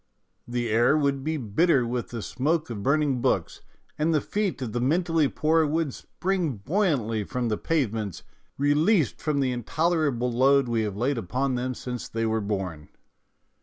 [0.47, 3.61] The air would be bitter with the smoke of burning books,
[3.99, 8.23] and the feet of the mentally poor would spring buoyantly from the pavements,
[8.57, 12.89] re leased from the intolerable load we have laid upon them since they were born.